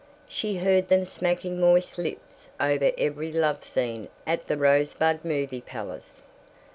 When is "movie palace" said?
5.23-6.23